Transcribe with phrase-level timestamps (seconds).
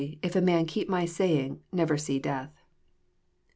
[0.23, 1.61] if a man keep my saying.
[1.71, 2.49] ..never see death.'